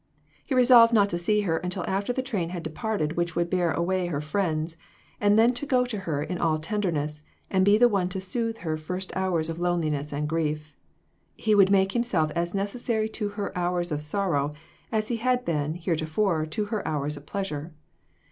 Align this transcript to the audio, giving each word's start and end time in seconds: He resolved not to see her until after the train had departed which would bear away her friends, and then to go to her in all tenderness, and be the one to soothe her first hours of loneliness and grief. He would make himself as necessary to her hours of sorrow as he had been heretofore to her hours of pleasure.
He 0.43 0.55
resolved 0.55 0.93
not 0.93 1.09
to 1.09 1.17
see 1.19 1.41
her 1.41 1.57
until 1.59 1.85
after 1.87 2.11
the 2.11 2.23
train 2.23 2.49
had 2.49 2.63
departed 2.63 3.15
which 3.15 3.35
would 3.35 3.51
bear 3.51 3.69
away 3.71 4.07
her 4.07 4.19
friends, 4.19 4.75
and 5.19 5.37
then 5.37 5.53
to 5.53 5.67
go 5.67 5.85
to 5.85 5.99
her 5.99 6.23
in 6.23 6.39
all 6.39 6.57
tenderness, 6.57 7.21
and 7.51 7.63
be 7.63 7.77
the 7.77 7.87
one 7.87 8.09
to 8.09 8.19
soothe 8.19 8.57
her 8.65 8.77
first 8.77 9.15
hours 9.15 9.47
of 9.47 9.59
loneliness 9.59 10.11
and 10.11 10.27
grief. 10.27 10.73
He 11.35 11.53
would 11.53 11.69
make 11.69 11.91
himself 11.91 12.31
as 12.35 12.55
necessary 12.55 13.09
to 13.09 13.29
her 13.37 13.55
hours 13.55 13.91
of 13.91 14.01
sorrow 14.01 14.53
as 14.91 15.09
he 15.09 15.17
had 15.17 15.45
been 15.45 15.75
heretofore 15.75 16.47
to 16.47 16.65
her 16.73 16.87
hours 16.87 17.15
of 17.15 17.27
pleasure. 17.27 17.71